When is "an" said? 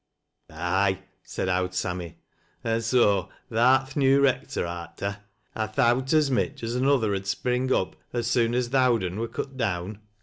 2.63-2.81